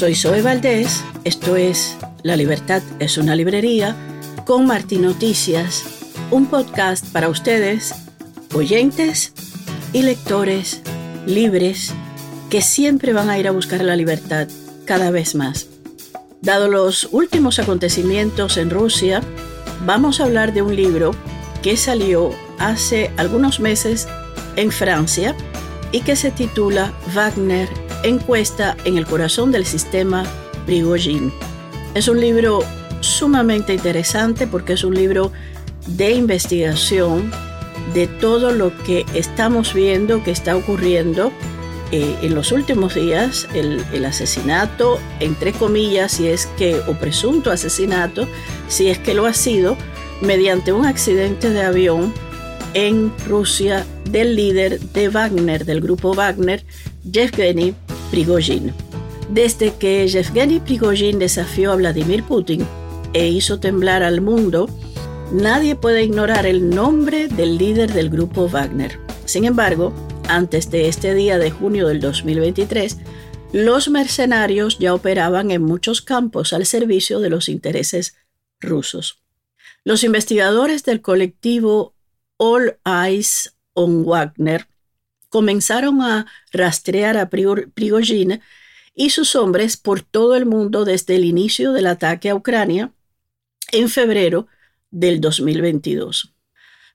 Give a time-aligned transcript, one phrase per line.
[0.00, 3.94] Soy Zoe Valdés, esto es La Libertad es una librería
[4.46, 5.84] con Martín Noticias,
[6.30, 7.94] un podcast para ustedes,
[8.54, 9.34] oyentes
[9.92, 10.80] y lectores
[11.26, 11.92] libres
[12.48, 14.48] que siempre van a ir a buscar la libertad
[14.86, 15.66] cada vez más.
[16.40, 19.20] Dado los últimos acontecimientos en Rusia,
[19.84, 21.10] vamos a hablar de un libro
[21.60, 24.08] que salió hace algunos meses
[24.56, 25.36] en Francia
[25.92, 27.68] y que se titula Wagner,
[28.02, 30.24] encuesta en el corazón del sistema
[30.66, 31.32] Prigozhin.
[31.94, 32.60] Es un libro
[33.00, 35.32] sumamente interesante porque es un libro
[35.86, 37.30] de investigación
[37.94, 41.32] de todo lo que estamos viendo que está ocurriendo
[41.92, 47.50] eh, en los últimos días, el, el, asesinato, entre comillas, si es que, o presunto
[47.50, 48.28] asesinato,
[48.68, 49.76] si es que lo ha sido,
[50.20, 52.14] mediante un accidente de avión
[52.74, 56.64] en Rusia del líder de Wagner, del grupo Wagner,
[57.10, 57.74] Yevgeny
[58.10, 58.72] Prigozhin.
[59.30, 62.66] Desde que Yevgeny Prigozhin desafió a Vladimir Putin
[63.12, 64.68] e hizo temblar al mundo,
[65.32, 68.98] nadie puede ignorar el nombre del líder del grupo Wagner.
[69.24, 69.92] Sin embargo,
[70.28, 72.98] antes de este día de junio del 2023,
[73.52, 78.16] los mercenarios ya operaban en muchos campos al servicio de los intereses
[78.60, 79.22] rusos.
[79.84, 81.94] Los investigadores del colectivo
[82.36, 84.66] All Eyes on Wagner
[85.30, 88.42] comenzaron a rastrear a Prigozhin
[88.94, 92.92] y sus hombres por todo el mundo desde el inicio del ataque a Ucrania
[93.72, 94.48] en febrero
[94.90, 96.34] del 2022.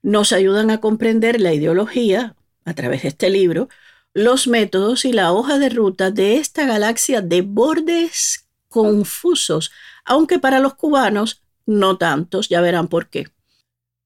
[0.04, 3.70] Nos ayudan a comprender la ideología, a través de este libro,
[4.14, 9.72] los métodos y la hoja de ruta de esta galaxia de bordes confusos,
[10.04, 13.28] aunque para los cubanos no tantos, ya verán por qué.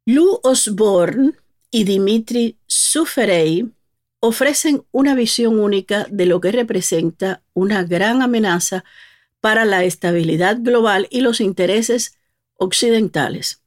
[0.06, 1.34] Lou Osborne
[1.72, 3.70] y Dimitri Suferei
[4.20, 8.84] ofrecen una visión única de lo que representa una gran amenaza
[9.40, 12.18] para la estabilidad global y los intereses
[12.56, 13.62] occidentales.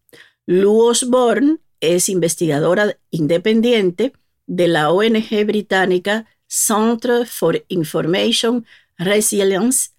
[0.47, 4.13] Lou Osborne es investigadora independiente
[4.47, 8.67] de la ONG británica Centre for Information
[8.99, 9.91] Resilience.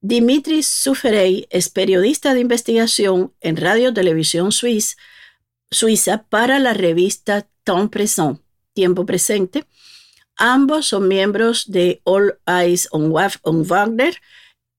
[0.00, 4.96] Dimitri Suferei es periodista de investigación en Radio Televisión Suiza
[5.70, 8.40] Suiza para la revista Temps Présent,
[8.72, 9.66] Tiempo Presente.
[10.38, 14.16] Ambos son miembros de All Eyes on, Wagner,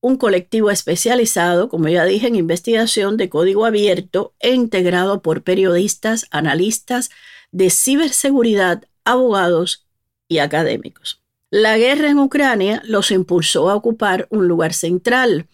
[0.02, 6.26] un colectivo especializado, como ya dije, en investigación de código abierto e integrado por periodistas,
[6.32, 7.10] analistas
[7.52, 9.86] de ciberseguridad, abogados
[10.28, 11.22] y académicos.
[11.52, 15.48] La guerra en Ucrania los impulsó a ocupar un lugar central.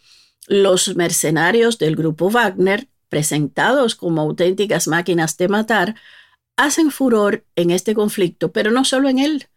[0.48, 5.96] Los mercenarios del grupo Wagner presentados como auténticas máquinas de matar,
[6.58, 9.48] hacen furor en este conflicto, pero no solo en él.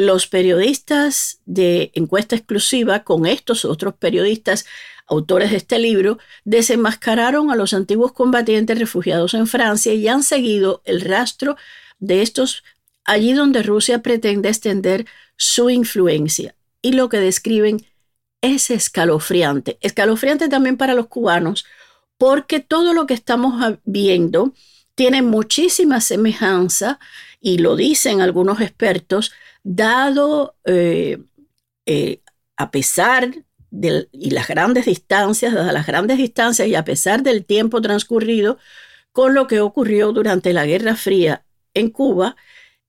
[0.00, 4.64] Los periodistas de encuesta exclusiva, con estos otros periodistas,
[5.08, 10.82] autores de este libro, desenmascararon a los antiguos combatientes refugiados en Francia y han seguido
[10.84, 11.56] el rastro
[11.98, 12.62] de estos
[13.04, 15.04] allí donde Rusia pretende extender
[15.36, 16.54] su influencia.
[16.80, 17.84] Y lo que describen
[18.40, 19.78] es escalofriante.
[19.80, 21.66] Escalofriante también para los cubanos,
[22.18, 24.52] porque todo lo que estamos viendo
[24.94, 27.00] tiene muchísima semejanza,
[27.40, 29.32] y lo dicen algunos expertos,
[29.62, 31.18] dado eh,
[31.86, 32.22] eh,
[32.56, 37.80] a pesar de y las grandes distancias, las grandes distancias y a pesar del tiempo
[37.80, 38.58] transcurrido,
[39.12, 41.44] con lo que ocurrió durante la Guerra Fría
[41.74, 42.36] en Cuba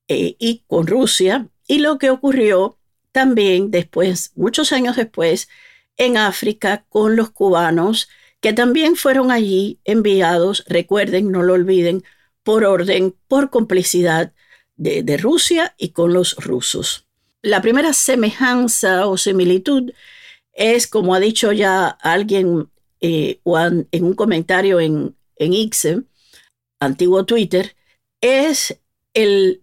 [0.07, 2.77] eh, y con Rusia, y lo que ocurrió
[3.11, 5.49] también después, muchos años después,
[5.97, 8.09] en África con los cubanos
[8.41, 12.03] que también fueron allí enviados, recuerden, no lo olviden,
[12.43, 14.33] por orden, por complicidad
[14.79, 17.05] de, Rusia y con los rusos.
[17.41, 19.91] La primera semejanza o similitud
[20.53, 22.69] es, como ha dicho ya alguien
[23.01, 26.07] eh, en un comentario en, en
[26.79, 27.75] antiguo Twitter,
[28.21, 28.79] es
[29.13, 29.61] el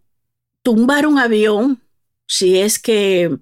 [0.62, 1.81] tumbar un avión,
[2.27, 3.37] si es que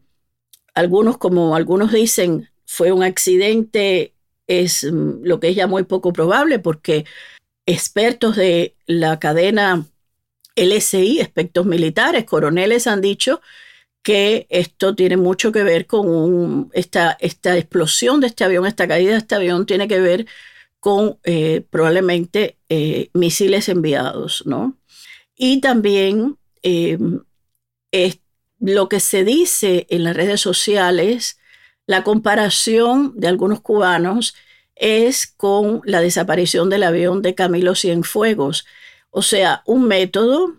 [0.74, 4.14] algunos, como algunos dicen, fue un accidente
[4.46, 7.04] es mm, lo que es ya muy poco probable porque
[7.66, 9.86] expertos de la cadena
[10.56, 13.40] LSI, expertos militares, coroneles han dicho
[14.02, 19.12] que esto tiene mucho que ver con esta, esta, explosión de este avión, esta caída
[19.12, 20.26] de este avión tiene que ver
[20.78, 24.76] con eh, probablemente eh, misiles enviados, ¿no?
[25.34, 26.98] Y también eh,
[28.60, 31.38] lo que se dice en las redes sociales
[31.86, 34.34] la comparación de algunos cubanos
[34.74, 38.64] es con la desaparición del avión de Camilo Cienfuegos.
[39.16, 40.56] O sea, un método,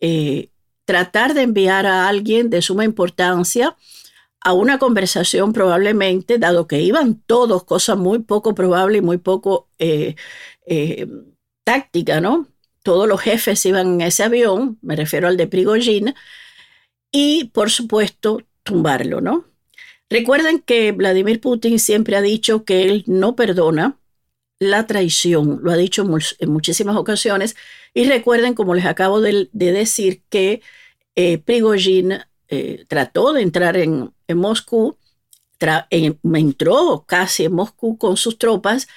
[0.00, 0.48] eh,
[0.86, 3.76] tratar de enviar a alguien de suma importancia
[4.40, 9.68] a una conversación probablemente, dado que iban todos, cosa muy poco probable y muy poco
[9.78, 10.16] eh,
[10.66, 11.06] eh,
[11.64, 12.48] táctica, ¿no?
[12.82, 16.14] Todos los jefes iban en ese avión, me refiero al de Prigogine,
[17.10, 19.44] y por supuesto tumbarlo, ¿no?
[20.08, 23.98] Recuerden que Vladimir Putin siempre ha dicho que él no perdona
[24.70, 26.06] la traición, lo ha dicho
[26.38, 27.56] en muchísimas ocasiones,
[27.94, 30.62] y recuerden, como les acabo de, decir, que
[31.16, 31.42] eh,
[32.48, 34.96] eh, trató de entrar en, Moscú,
[35.90, 38.88] entró casi en Moscú con sus tropas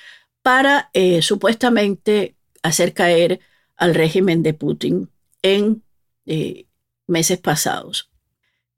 [0.41, 3.39] para eh, supuestamente hacer caer
[3.75, 5.09] al régimen de Putin
[5.41, 5.83] en
[6.25, 6.67] eh,
[7.07, 8.09] meses pasados.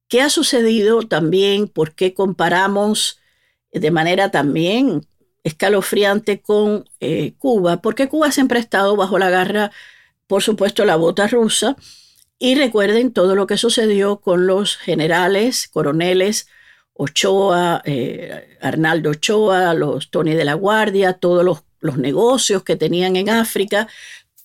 [0.07, 1.67] ¿Qué ha sucedido también?
[1.67, 3.19] ¿Por qué comparamos
[3.71, 5.05] de manera también
[5.47, 6.85] escalofriante con
[7.37, 7.81] Cuba?
[7.81, 9.71] Porque Cuba siempre ha estado bajo la garra,
[10.27, 11.75] por supuesto, la bota rusa
[12.39, 16.47] y recuerden todo lo que sucedió con los generales, coroneles
[16.93, 21.63] Ochoa, eh, Arnaldo Ochoa, los Tony de la Guardia, todos los,
[21.97, 23.87] negocios que tenían en África,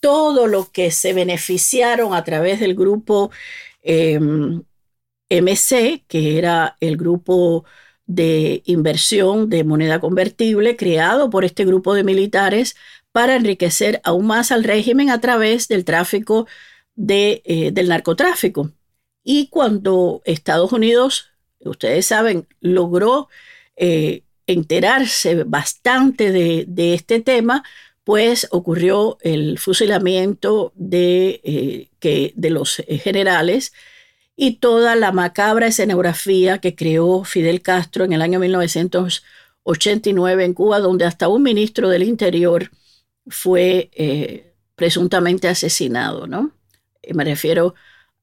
[0.01, 3.31] todo lo que se beneficiaron a través del grupo
[3.83, 7.65] MC, em, que era el grupo
[8.15, 12.77] de inversión de moneda convertible creado por este grupo de militares
[13.13, 16.47] para enriquecer aún más al régimen a través del tráfico
[17.09, 18.71] eh, del narcotráfico.
[19.25, 21.31] Y cuando Estados Unidos,
[21.61, 23.29] ustedes saben, logró
[23.77, 27.63] eh, enterarse bastante de, este tema,
[28.05, 33.73] pues ocurrió el fusilamiento de, eh, que, de los generales
[34.37, 40.81] y toda la macabra escenografía que creó Fidel Castro en el año 1989 en Cuba,
[40.81, 42.71] donde hasta un ministro del Interior
[43.29, 46.53] fue presuntamente asesinado, ¿no?
[47.15, 47.75] me refiero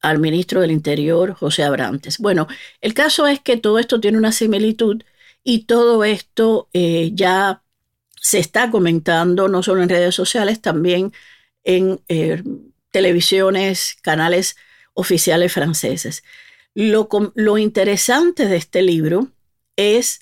[0.01, 2.19] al ministro del Interior, José Abrantes.
[2.19, 2.47] Bueno,
[2.81, 5.03] el caso es que todo esto tiene una similitud
[5.44, 7.63] y todo esto eh, ya
[8.21, 11.13] se está comentando no solo en redes sociales, también
[11.63, 12.44] en eh,
[12.91, 14.56] televisiones, canales
[14.99, 16.23] oficiales franceses.
[16.75, 19.29] Lo, lo interesante de este libro
[19.75, 20.21] es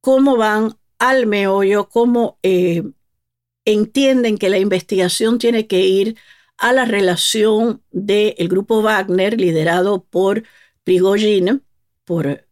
[0.00, 2.82] cómo van al meollo, cómo eh,
[3.64, 6.16] entienden que la investigación tiene que ir
[6.58, 10.44] a la relación del grupo Wagner liderado por
[10.84, 11.60] Prigogine,
[12.04, 12.46] por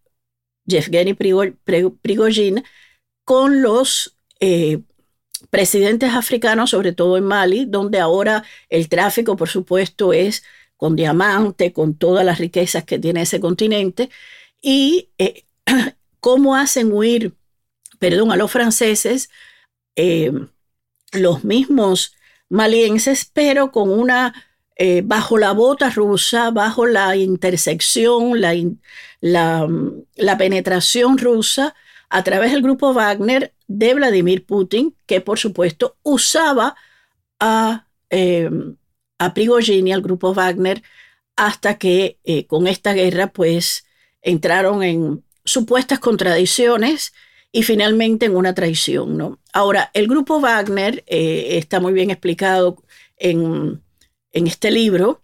[0.65, 2.65] Yevgeny Prigogine,
[3.25, 4.81] con los eh,
[5.51, 10.43] presidentes africanos, sobre todo en Mali, donde ahora el tráfico, por supuesto, es
[10.79, 14.09] con diamante, con todas las riquezas que tiene ese continente,
[14.63, 15.45] y eh,
[16.21, 17.35] cómo hacen huir,
[17.99, 19.29] perdón, a los franceses
[19.97, 20.33] eh,
[21.13, 22.15] los mismos
[22.49, 24.33] malienses, pero con una,
[24.77, 28.55] eh, bajo la bota rusa, bajo la intersección, la,
[29.21, 31.75] la, penetración rusa
[32.09, 36.77] a través del grupo Wagner de Vladimir Putin, que por supuesto usaba
[37.41, 37.87] a,
[39.19, 40.83] a Prigozhin y al grupo Wagner
[41.39, 43.87] hasta que eh, con esta guerra pues
[44.23, 47.13] entraron en supuestas contradicciones
[47.53, 49.17] y finalmente en una traición.
[49.17, 49.39] ¿no?
[49.53, 52.83] Ahora, el grupo Wagner eh, está muy bien explicado
[53.17, 53.83] en,
[54.33, 55.23] este libro.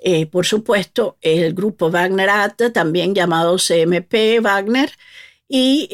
[0.00, 2.30] Eh, por supuesto, el grupo Wagner
[2.72, 4.90] también llamado CMP Wagner,
[5.48, 5.88] y,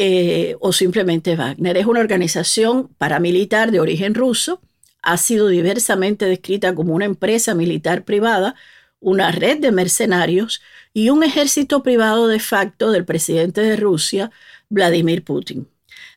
[0.61, 1.77] o simplemente Wagner.
[1.77, 4.61] Es una organización paramilitar de origen ruso.
[5.03, 8.55] Ha sido diversamente descrita como una empresa militar privada,
[9.01, 10.61] una red de mercenarios
[10.93, 14.31] y un ejército privado de facto del presidente de Rusia,
[14.69, 15.69] Vladimir Putin.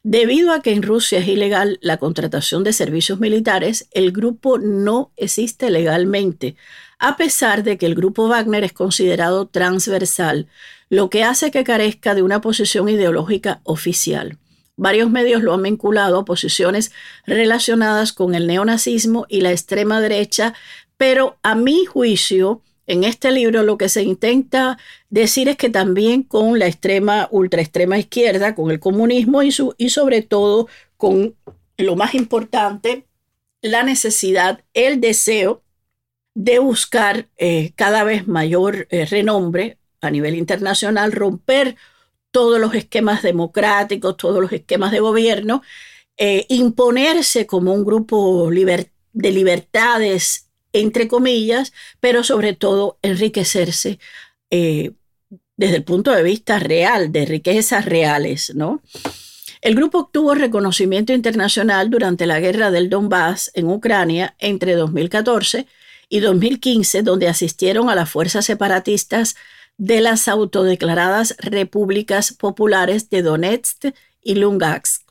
[0.04, 5.12] Debido a que en Rusia es ilegal la contratación de servicios militares, el grupo no
[5.16, 6.58] existe legalmente,
[7.00, 10.48] a pesar de que el grupo Wagner es considerado transversal,
[10.90, 14.38] lo que hace que carezca de una posición ideológica oficial.
[14.76, 16.92] Varios medios lo han vinculado a posiciones
[17.26, 20.54] relacionadas con el neonazismo y la extrema derecha,
[20.98, 24.78] pero a mi juicio, en este libro lo que se intenta
[25.10, 29.90] decir es que también con la extrema, ultra extrema izquierda, con el comunismo y, y
[29.90, 31.36] sobre todo con
[31.78, 33.06] lo más importante,
[33.62, 35.64] la necesidad, el deseo
[36.36, 41.78] de buscar eh, cada vez mayor eh, renombre a nivel internacional, romper
[42.34, 45.62] todos los esquemas democráticos, todos los esquemas de gobierno,
[46.18, 54.00] eh, imponerse como un grupo de libertades entre comillas, pero sobre todo enriquecerse
[54.50, 54.94] eh,
[55.56, 58.82] desde el punto de vista real, de riquezas reales, ¿no?
[59.62, 65.68] El grupo obtuvo reconocimiento internacional durante la guerra del Donbass en Ucrania entre 2014
[66.10, 69.36] y 2015, donde asistieron a las fuerzas separatistas
[69.78, 75.04] de las autodeclaradas repúblicas populares de Donetsk y Lugansk.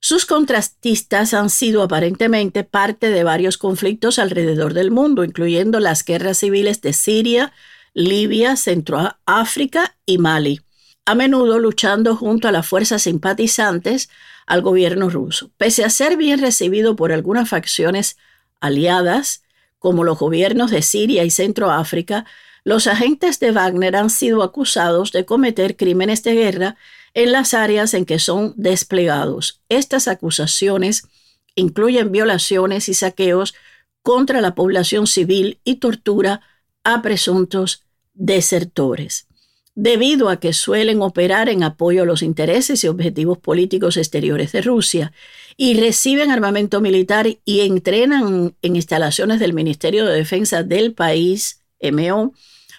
[0.00, 6.38] Sus contrastistas han sido aparentemente parte de varios conflictos alrededor del mundo, incluyendo las guerras
[6.38, 7.52] civiles de Siria,
[7.94, 10.60] Libia, Centroáfrica y Mali,
[11.04, 14.08] a menudo luchando junto a las fuerzas simpatizantes
[14.46, 15.50] al gobierno ruso.
[15.56, 18.16] Pese a ser bien recibido por algunas facciones
[18.60, 19.42] aliadas,
[19.80, 22.24] como los gobiernos de Siria y Centroáfrica,
[22.68, 26.76] los agentes de Wagner han sido acusados de cometer crímenes de guerra
[27.14, 29.62] en las áreas en que son desplegados.
[29.70, 31.08] Estas acusaciones
[31.54, 33.54] incluyen violaciones y saqueos
[34.02, 36.42] contra la población civil y tortura
[36.84, 39.28] a presuntos desertores.
[39.74, 44.60] Debido a que suelen operar en apoyo a los intereses y objetivos políticos exteriores de
[44.60, 45.12] Rusia
[45.56, 52.34] y reciben armamento militar y entrenan en instalaciones del Ministerio de Defensa del país, MO,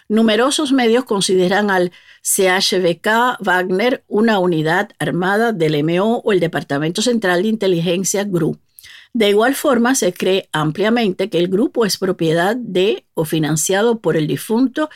[0.09, 1.91] numerosos medios consideran al
[2.23, 8.57] CHVK Wagner una unidad armada del MO o el Departamento Central de Inteligencia GRU.
[9.13, 14.17] De igual forma, se cree ampliamente que el grupo es propiedad de o financiado por
[14.17, 14.89] el difunto,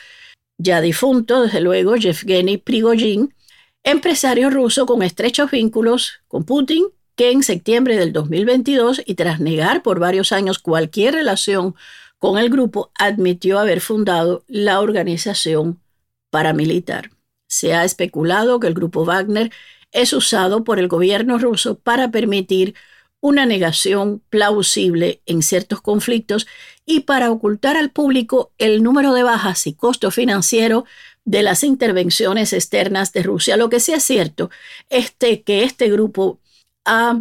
[0.58, 3.34] ya difunto, desde luego, Yevgeny Prigozhin,
[3.82, 6.84] empresario ruso con estrechos vínculos con Putin,
[7.16, 11.74] que en septiembre del 2022 y tras negar por varios años cualquier relación
[12.24, 15.82] con el grupo, admitió haber fundado la organización
[16.30, 17.10] paramilitar.
[17.50, 19.52] Se ha especulado que el grupo Wagner
[19.92, 22.74] es usado por el gobierno ruso para permitir
[23.20, 26.46] una negación plausible en ciertos conflictos
[26.86, 30.86] y para ocultar al público el número de bajas y costo financiero
[31.26, 33.58] de las intervenciones externas de Rusia.
[33.58, 34.48] Lo que sí es cierto
[34.88, 36.40] es que este grupo
[36.86, 37.20] ha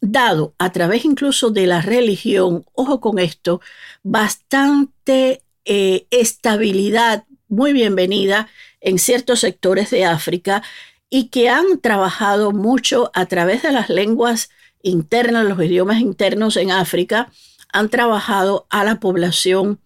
[0.00, 3.60] dado a través incluso de la religión, ojo con esto,
[4.02, 8.48] bastante eh, estabilidad muy bienvenida
[8.80, 10.62] en ciertos sectores de África
[11.10, 14.50] y que han trabajado mucho a través de las lenguas
[14.82, 17.30] internas, los idiomas internos en África,
[17.72, 19.80] han trabajado a la población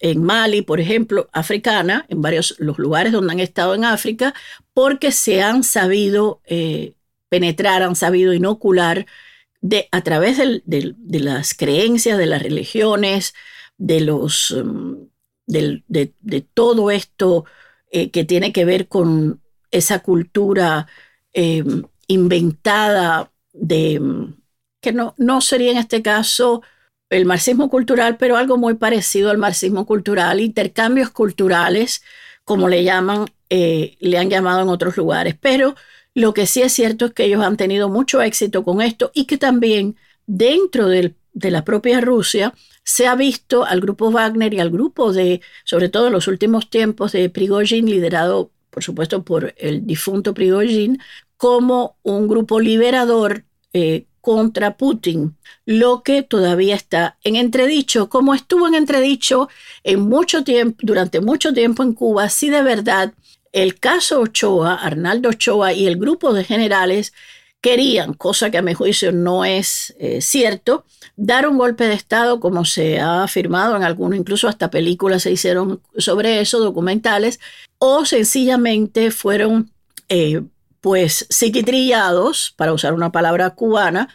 [0.00, 4.34] en Mali, por ejemplo, africana, en varios los lugares donde han estado en África,
[4.72, 6.94] porque se han sabido eh,
[7.28, 9.06] penetrar, han sabido inocular
[9.60, 13.34] de, a través de las creencias, de las religiones,
[13.76, 15.08] de, los, um,
[15.46, 17.44] de, todo esto
[17.90, 20.86] eh, que tiene que ver con esa cultura
[21.32, 24.00] em, inventada de
[24.80, 26.62] que no, no sería en este caso
[27.10, 32.02] el marxismo cultural, pero algo muy parecido al marxismo cultural, intercambios culturales,
[32.44, 35.36] como le llaman, eh, le han llamado en otros lugares.
[35.40, 35.74] Pero
[36.18, 39.26] lo que sí es cierto es que ellos han tenido mucho éxito con esto y
[39.26, 39.94] que también
[40.26, 45.40] dentro de la propia Rusia se ha visto al grupo Wagner y al grupo de,
[45.64, 50.98] sobre todo en los últimos tiempos, de Prigozhin, liderado por supuesto por el difunto Prigozhin,
[51.36, 58.66] como un grupo liberador eh, contra Putin, lo que todavía está en entredicho, como estuvo
[58.66, 59.48] en entredicho
[59.84, 63.14] en mucho tiempo, durante mucho tiempo en Cuba, si de verdad
[63.52, 67.12] el caso Ochoa, Arnaldo Ochoa y el grupo de generales
[67.60, 70.84] querían, cosa que a mi juicio no es eh, cierto,
[71.16, 75.32] dar un golpe de Estado, como se ha afirmado en algunos, incluso hasta películas se
[75.32, 77.40] hicieron sobre eso, documentales,
[77.78, 79.72] o sencillamente fueron
[80.08, 80.42] eh,
[80.80, 84.08] pues psiquitrillados, para usar una palabra cubana,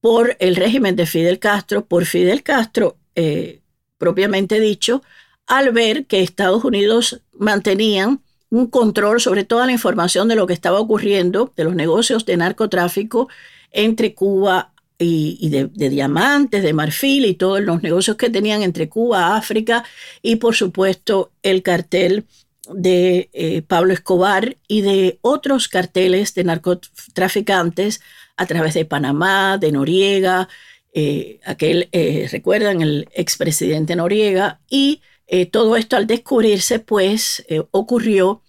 [0.00, 3.60] por el régimen de Fidel Castro, por Fidel Castro eh,
[3.98, 5.02] propiamente dicho,
[5.46, 10.54] al ver que Estados Unidos mantenían un control sobre toda la información de lo que
[10.54, 13.28] estaba ocurriendo, de los negocios de narcotráfico
[13.72, 19.36] entre Cuba y, de, diamantes, de marfil y todos los negocios que tenían entre Cuba,
[19.36, 19.84] África
[20.22, 22.24] y por supuesto el cartel
[22.72, 28.00] de eh, Pablo Escobar y de otros carteles de narcotraficantes
[28.36, 30.48] a través de Panamá, de Noriega,
[30.92, 35.02] eh, aquel, eh, recuerdan, el expresidente Noriega, y
[35.52, 38.42] todo esto al descubrirse, pues ocurrió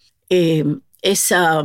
[1.01, 1.63] esa,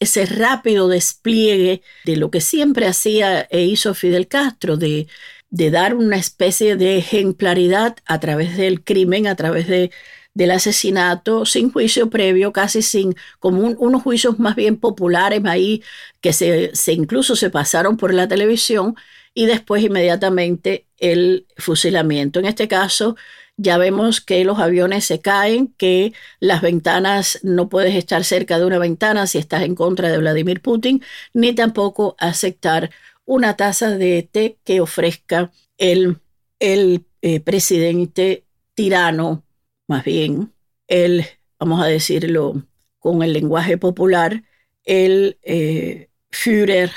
[0.00, 5.08] ese rápido despliegue de lo que siempre hacía e hizo Fidel Castro, de,
[5.50, 9.90] de dar una especie de ejemplaridad a través del crimen, a través de
[10.34, 15.82] del asesinato sin juicio previo, casi sin, como unos juicios más bien populares ahí,
[16.20, 18.94] que se, se incluso se pasaron por la televisión
[19.34, 22.38] y después inmediatamente el fusilamiento.
[22.38, 23.16] En este caso,
[23.58, 28.64] ya vemos que los aviones se caen, que las ventanas, no puedes estar cerca de
[28.64, 31.02] una ventana si estás en contra de Vladimir Putin,
[31.34, 32.90] ni tampoco aceptar
[33.26, 36.16] una taza de té que ofrezca el,
[36.58, 39.44] el eh, presidente tirano
[39.88, 40.52] más bien
[40.86, 41.24] el
[41.58, 42.62] vamos a decirlo
[42.98, 44.44] con el lenguaje popular,
[44.84, 46.90] el eh, Führer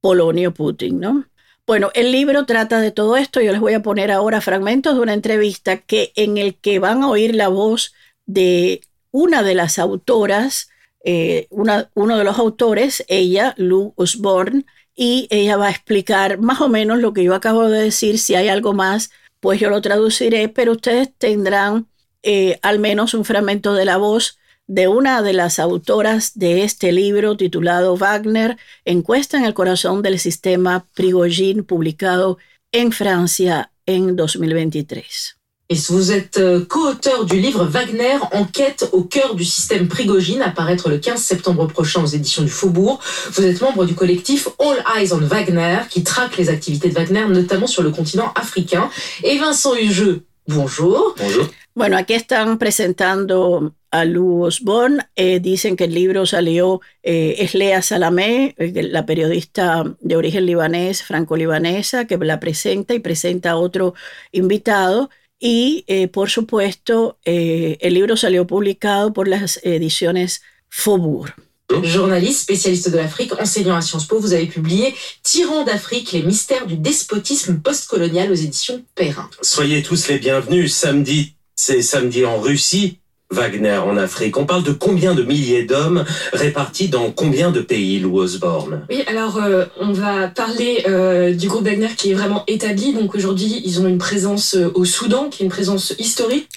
[0.00, 1.26] Polonio Putin, ¿no?
[1.66, 3.40] Bueno, el libro trata de todo esto.
[3.40, 7.02] Yo les voy a poner ahora fragmentos de una entrevista que en el que van
[7.02, 7.92] a oír la voz
[8.24, 10.68] de una de las autoras,
[11.04, 16.68] eh, uno de los autores, ella, Lou Osborne, y ella va a explicar más o
[16.68, 18.20] menos lo que yo acabo de decir.
[18.20, 21.88] Si hay algo más, pues yo lo traduciré, pero ustedes tendrán
[22.22, 26.92] eh, al menos un fragmento de la voz de una de las autoras de este
[26.92, 32.38] libro titulado Wagner, Encuesta en el corazón del sistema Prigogine, publicado
[32.72, 35.36] en Francia en 2023.
[35.68, 40.50] Et vous êtes euh, co-auteur du livre Wagner, Enquête au cœur du système Prigogine, à
[40.50, 43.00] paraître le 15 septembre prochain aux éditions du Faubourg.
[43.32, 47.24] Vous êtes membre du collectif All Eyes on Wagner, qui traque les activités de Wagner,
[47.28, 48.88] notamment sur le continent africain.
[49.24, 51.16] Et Vincent Hugeux, bonjour.
[51.18, 51.48] Bonjour.
[51.74, 55.06] Bueno, aquí están presentando a Lou Osborne.
[55.16, 60.46] Eh, dicen que el libro salió, eh, es Lea Salamé, eh, la periodista de origen
[60.46, 63.94] libanés, franco-libanesa, que la presenta y presenta a otro
[64.32, 65.10] invitado.
[65.38, 71.34] Y eh, por supuesto, eh, el libro salió publicado por las ediciones Faubourg.
[71.68, 76.64] Journaliste, spécialiste de l'Afrique, enseignant à Sciences Po, vous avez publié Tyran d'Afrique, les mystères
[76.64, 79.28] du despotisme postcolonial aux éditions Perrin.
[79.42, 80.72] Soyez tous les bienvenus.
[80.72, 84.36] Samedi, c'est samedi en Russie, Wagner en Afrique.
[84.36, 88.86] On parle de combien de milliers d'hommes répartis dans combien de pays, Lou Osborne?
[88.88, 92.92] Oui, alors euh, on va parler euh, du groupe Wagner qui est vraiment établi.
[92.92, 96.48] Donc aujourd'hui, ils ont une présence euh, au Soudan, qui est une présence historique.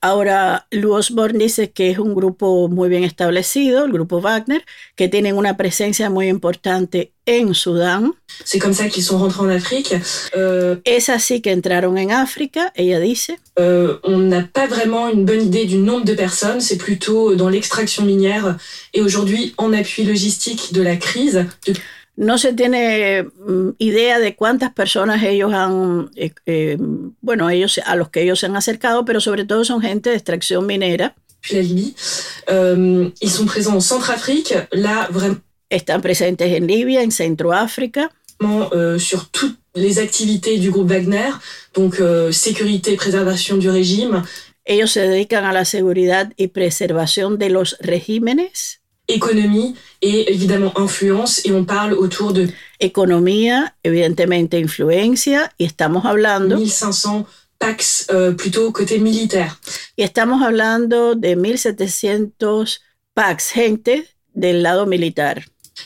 [0.00, 4.64] Ahora, Lou Osborne dice que es un grupo muy bien establecido, el grupo Wagner,
[4.96, 8.12] que tienen una presencia muy importante en Sudán.
[8.44, 9.94] C'est comme ça qu'ils sont rentrés en Afrique.
[10.36, 13.32] Euh, es así que entraron en África, ella dice.
[13.58, 17.48] Euh, on n'a pas vraiment une bonne idée du nombre de personnes, c'est plutôt dans
[17.48, 18.56] l'extraction minière
[18.94, 21.46] et aujourd'hui en appui logistique de la crise.
[21.66, 21.74] De...
[22.16, 26.76] No se tiene mm, idea de cuántas personas ellos han, eh, eh,
[27.22, 30.16] bueno, ellos a los que ellos se han acercado, pero sobre todo son gente de
[30.16, 31.14] extracción minera.
[31.40, 31.94] Puis la Libye,
[32.50, 35.38] euh, ils sont présents en Centrafrique, là vraiment.
[35.72, 38.10] Están presentes en Libia, en Centroáfrica.
[38.42, 41.30] Euh, sur toutes les activités du groupe Wagner,
[41.72, 44.22] donc euh, sécurité, préservation du régime.
[44.66, 48.80] Ellos se dedican a la seguridad y preservación de los regímenes.
[49.08, 52.52] Économie et évidemment influence, et on parle autour de...
[52.78, 56.58] Economía, evidentemente influencia, y estamos hablando...
[56.58, 57.24] 1500
[57.56, 59.56] Pax, euh, plutôt côté militaire.
[59.96, 62.82] Y estamos hablando de 1700
[63.14, 65.44] Pax, gente del lado militar.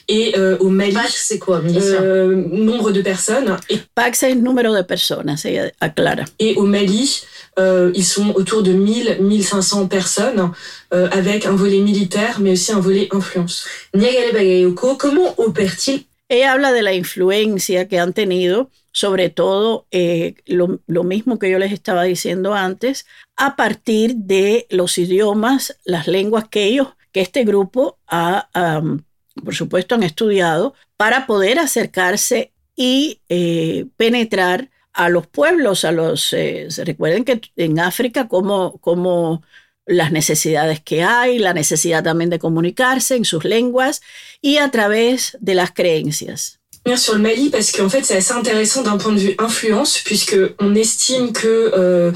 [0.08, 3.56] Et euh, au Mali, c'est quoi, euh, nombre de personnes.
[3.68, 6.24] Et, Pax es número de personas, ella aclara.
[6.38, 7.22] Et au Mali,
[7.58, 10.52] euh, ils sont autour de 1000, 1500 personnes,
[10.92, 13.66] euh, avec un volet militaire, mais aussi un volet influence.
[13.94, 16.04] Niagale Bagayoko, comment opère-t-il?
[16.28, 21.48] Ella habla de la influencia que han tenido, sobre todo eh, lo, lo, mismo que
[21.48, 23.06] yo les estaba diciendo antes,
[23.36, 28.48] a partir de los idiomas, las lenguas que ellos, que este grupo ha,
[28.80, 29.02] um,
[29.44, 36.32] por supuesto, han estudiado para poder acercarse y eh, penetrar a los pueblos, a los...
[36.32, 39.42] Eh, recuerden que en África como, como
[39.84, 44.00] las necesidades que hay, la necesidad también de comunicarse en sus lenguas
[44.40, 46.60] y a través de las creencias.
[46.96, 50.36] Sur le Mali, parce qu'en fait, c'est assez intéressant d'un point de vue influence, puisque
[50.60, 52.12] on estime que euh,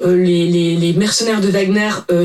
[0.00, 2.24] les, les, les, mercenaires de Wagner euh,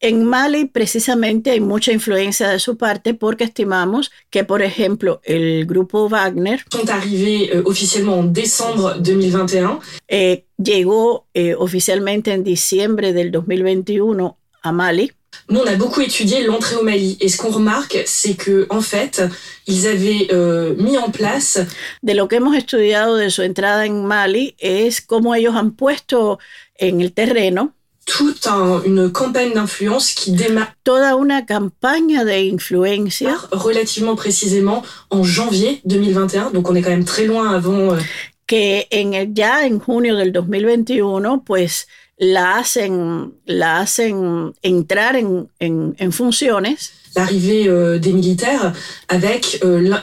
[0.00, 5.64] En Mali precisamente hay mucha influencia de su parte porque estimamos que, por ejemplo, el
[5.64, 9.80] grupo Wagner sont arrivés euh, officiellement en décembre 2021.
[10.08, 15.12] Eh, llegó eh, oficialmente en diciembre del 2021 a Mali.
[15.48, 18.80] Nous, on a beaucoup étudié l'entrée au Mali et ce qu'on remarque, c'est que en
[18.80, 19.22] fait,
[19.66, 21.60] ils avaient euh, mis en place.
[22.02, 26.38] De lo que hemos estudiado de su entrada en Mali es cómo ellos han puesto
[26.82, 27.72] en el terreno
[28.04, 30.74] toute un, une campagne d'influence qui démarre.
[30.84, 33.36] Toda una campaña de influencia.
[33.52, 37.94] Relativement précisément en janvier 2021, donc on est quand même très loin avant.
[37.94, 37.98] Euh...
[38.46, 41.86] Que en el, ya en junio del 2021, pues
[42.18, 46.76] la hacen, la hacen entrar en, en, en funciones.
[47.14, 48.72] L'arrivée euh, des militaires
[49.08, 49.98] avec euh,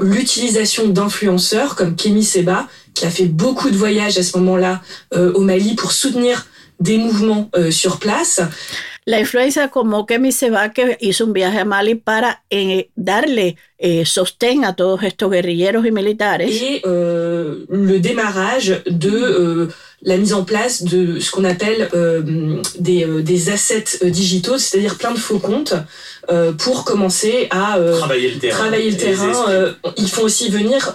[0.00, 4.82] l'utilisation d'influenceurs comme Kémy Seba, qui a fait beaucoup de voyages à ce moment-là
[5.14, 6.46] euh, au Mali pour soutenir
[6.80, 8.40] des mouvements euh, sur place.
[9.04, 14.04] La influencia como Kemi Seba, que hizo un viaje a Mali para eh, darle eh,
[14.06, 16.48] sostén a todos estos guerrilleros y militares.
[16.62, 19.68] Et euh, le démarrage de euh,
[20.02, 24.96] la mise en place de ce qu'on appelle euh, des, euh, des assets digitaux, c'est-à-dire
[24.96, 25.74] plein de faux comptes,
[26.30, 28.56] euh, pour commencer à euh, Travailler le terrain.
[28.58, 29.50] travailler le terrain.
[29.50, 30.94] Euh, ils font aussi venir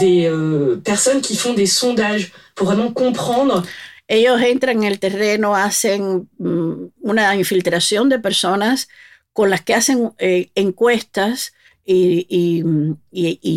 [0.00, 3.62] des euh, personnes qui font des sondages pour vraiment comprendre
[4.08, 8.88] Ellos entran en el terreno, hacen mm, una infiltración de personas
[9.34, 11.52] con las que hacen eh, encuestas
[11.84, 12.64] y,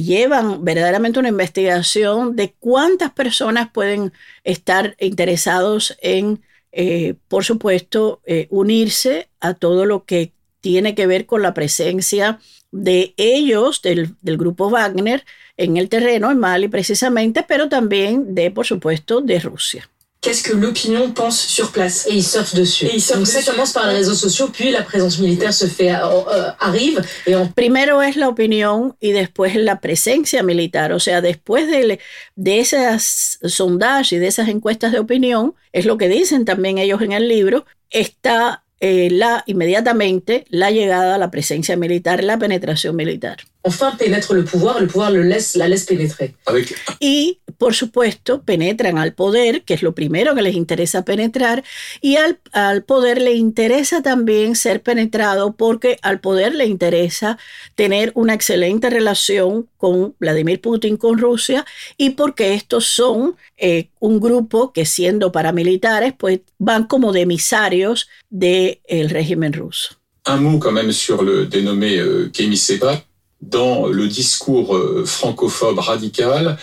[0.03, 8.47] llevan verdaderamente una investigación de cuántas personas pueden estar interesados en, eh, por supuesto, eh,
[8.49, 12.39] unirse a todo lo que tiene que ver con la presencia
[12.71, 15.25] de ellos, del, del grupo Wagner,
[15.57, 19.90] en el terreno, en Mali precisamente, pero también de, por supuesto, de Rusia.
[20.21, 22.07] Qu'est-ce que l'opinion pense sur place.
[22.07, 22.85] Et ils surfent dessus.
[22.85, 23.51] Et ils surfent Donc ça dessus.
[23.51, 25.97] commence par les réseaux sociaux, puis la présence militaire se fait euh,
[26.31, 30.91] euh, arrive et en Primero es la opinión y después la presencia militar.
[30.93, 31.99] O sea, después de,
[32.35, 37.01] de esas sondajes y de esas encuestas de opinión, es lo que dicen también ellos
[37.01, 42.95] en el libro, está eh, la, inmediatamente la llegada a la presencia militar, la penetración
[42.95, 43.37] militar.
[43.63, 46.35] Enfin pénètre le pouvoir, le pouvoir le laisse, la laisse pénétrer.
[46.45, 51.63] Avec Y, por supuesto, penetran al poder, que es lo primero que les interesa penetrar,
[52.01, 57.37] y al, al poder le interesa también ser penetrado porque al poder le interesa
[57.75, 61.65] tener una excelente relación con Vladimir Putin, con Rusia,
[61.97, 68.09] y porque estos son eh, un grupo que siendo paramilitares, pues van como de emisarios
[68.29, 70.01] del régimen ruso.
[70.27, 73.03] un mot quand même sur le dénommé euh, Seba.
[73.41, 76.57] Dans le discours euh, francophobe radical,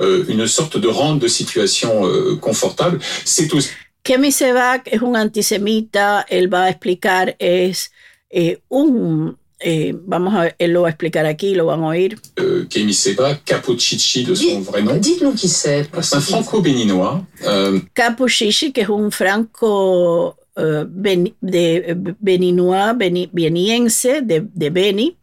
[0.00, 2.98] euh, une sorte de rente de situation euh, confortable.
[3.24, 3.70] C'est aussi
[4.02, 7.90] Kemi Sebak es un antisemita, él va a explicar, es
[8.30, 11.86] eh, un, eh, vamos a ver, él lo va a explicar aquí, lo van a
[11.88, 12.18] oír.
[12.38, 14.96] euh, Kémy Seba, Capochichi de son vrai nom.
[14.98, 15.88] Dites-nous qui c'est.
[16.02, 24.20] C'est un franco-béninois euh, Capuchichi, que es un franco eh, beni- de, beninois, beni- beniense
[24.22, 25.16] de, de Beni,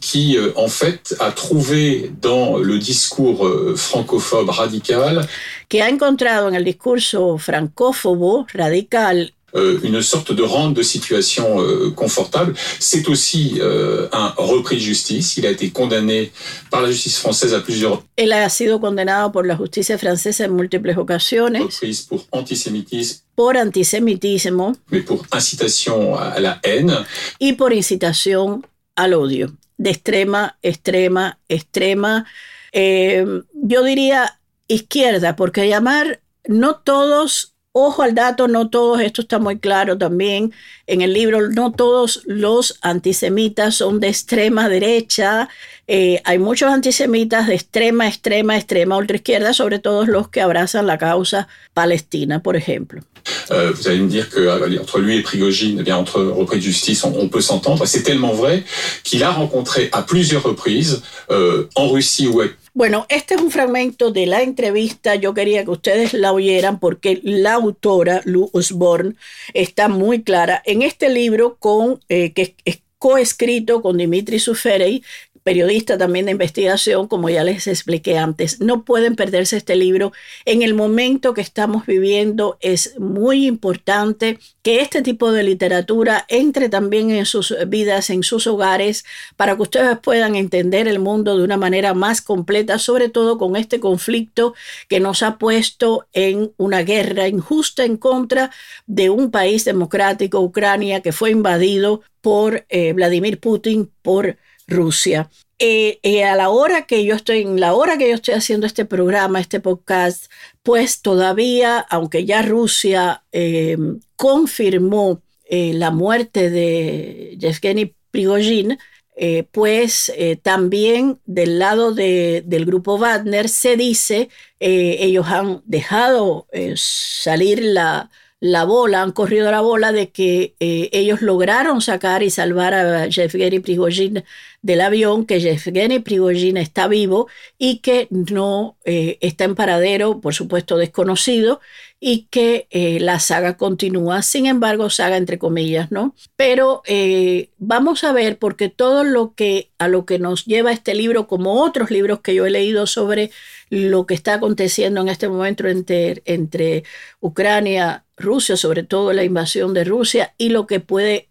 [0.00, 5.26] qui, euh, en fait, a trouvé dans le discours euh, francophobe radical
[5.68, 11.60] que ha encontrado en el discurso francófobo radical euh, une sorte de rente de situation
[11.60, 12.54] euh, confortable.
[12.78, 15.36] C'est aussi euh, un repris de justice.
[15.36, 16.30] Il a été condamné
[16.70, 20.52] par la justice française à plusieurs Él ha sido condenado por la justicia francesa en
[20.52, 26.92] múltiples ocasiones reprises pour antisémitisme, por antisemitismo mais pour incitation à à la haine.
[27.40, 32.26] y por incitación al odio, de extrema, extrema, extrema,
[32.72, 34.38] eh, yo diría
[34.68, 40.52] izquierda, porque llamar no todos, ojo al dato, no todos, esto está muy claro también
[40.86, 45.48] en el libro, no todos los antisemitas son de extrema derecha,
[45.86, 50.98] eh, hay muchos antisemitas de extrema, extrema, extrema ultraizquierda, sobre todo los que abrazan la
[50.98, 53.00] causa palestina, por ejemplo.
[53.50, 56.58] Euh, vous allez me dire que euh, entre lui et Prigogine, eh bien entre repris
[56.58, 57.86] de justice, on, on peut s'entendre.
[57.86, 58.64] C'est tellement vrai
[59.04, 63.50] qu'il a rencontré à plusieurs reprises euh, en Russie ou à Bueno, este es un
[63.50, 65.16] fragmento de la entrevista.
[65.16, 69.16] Yo quería que ustedes la oyeran porque la autora, Lou Osborne,
[69.54, 75.02] está muy clara en este libro con, eh, que es, es coescrito con Dimitri Suferey,
[75.42, 78.60] periodista también de investigación, como ya les expliqué antes.
[78.60, 80.12] No pueden perderse este libro.
[80.44, 86.68] En el momento que estamos viviendo es muy importante que este tipo de literatura entre
[86.68, 89.04] también en sus vidas, en sus hogares,
[89.36, 93.56] para que ustedes puedan entender el mundo de una manera más completa, sobre todo con
[93.56, 94.54] este conflicto
[94.88, 98.50] que nos ha puesto en una guerra injusta en contra
[98.86, 104.36] de un país democrático, Ucrania, que fue invadido por eh, Vladimir Putin, por
[104.70, 105.30] Rusia.
[105.58, 108.66] Eh, eh, a la hora que yo estoy, en la hora que yo estoy haciendo
[108.66, 110.30] este programa, este podcast,
[110.62, 113.76] pues todavía, aunque ya Rusia eh,
[114.16, 118.78] confirmó eh, la muerte de Yevgeny Prigozhin,
[119.16, 124.28] eh, pues eh, también del lado de, del grupo Wagner se dice,
[124.60, 131.20] ellos han dejado salir la, la bola, han corrido la bola de que eh, ellos
[131.20, 134.24] lograron sacar y salvar a Yevgeny Prigozhin
[134.62, 140.34] del avión que Yevgeny Prigozhin está vivo y que no eh, está en paradero, por
[140.34, 141.60] supuesto desconocido,
[142.02, 146.14] y que eh, la saga continúa, sin embargo, saga entre comillas, ¿no?
[146.34, 150.94] Pero eh, vamos a ver, porque todo lo que a lo que nos lleva este
[150.94, 153.30] libro, como otros libros que yo he leído sobre
[153.68, 156.84] lo que está aconteciendo en este momento entre, entre
[157.20, 161.28] Ucrania, Rusia, sobre todo la invasión de Rusia, y lo que puede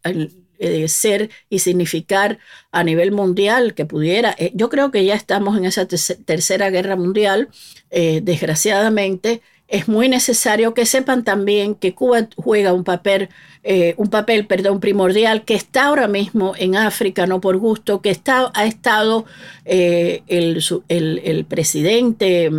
[0.60, 2.38] eh, ser y significar
[2.71, 4.36] a nivel mundial que pudiera.
[4.53, 7.49] yo creo que ya estamos en esa tercera guerra mundial,
[7.89, 13.29] desgraciadamente es muy necesario que sepan también que Cuba juega un papel,
[13.63, 18.10] eh, un papel perdón, primordial, que está ahora mismo en África, no por gusto, que
[18.10, 19.25] está, ha estado
[19.65, 22.49] eh, el, el, presidente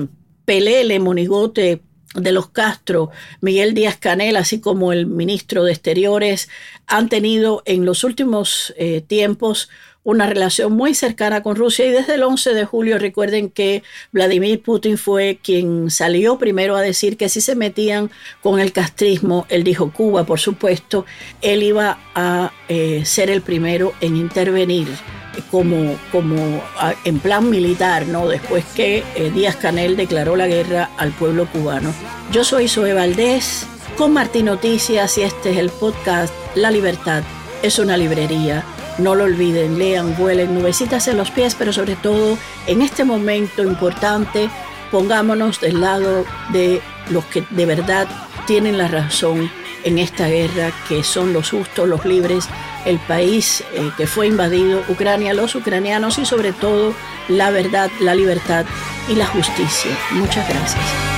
[0.44, 1.82] Pelele Monigote
[2.14, 6.48] de los Castro, Miguel Díaz Canel, así como el ministro de Exteriores,
[6.86, 9.68] han tenido en los últimos eh, tiempos
[10.02, 13.82] una relación muy cercana con Rusia y desde el 11 de julio recuerden que
[14.12, 18.10] Vladimir Putin fue quien salió primero a decir que si se metían
[18.42, 21.04] con el castrismo, él dijo Cuba por supuesto,
[21.42, 24.88] él iba a eh, ser el primero en intervenir
[25.50, 26.62] como, como
[27.04, 28.28] en plan militar, ¿no?
[28.28, 31.94] Después que eh, Díaz Canel declaró la guerra al pueblo cubano.
[32.32, 37.22] Yo soy Zoe Valdés con Martín Noticias y este es el podcast La Libertad
[37.62, 38.64] es una librería
[39.02, 43.62] no lo olviden, lean, vuelen, nubecitas en los pies, pero sobre todo en este momento
[43.62, 44.50] importante,
[44.90, 48.08] pongámonos del lado de los que de verdad
[48.46, 49.50] tienen la razón
[49.84, 52.48] en esta guerra, que son los justos, los libres,
[52.84, 56.94] el país eh, que fue invadido, Ucrania, los ucranianos y sobre todo
[57.28, 58.66] la verdad, la libertad
[59.08, 59.96] y la justicia.
[60.12, 61.09] Muchas gracias.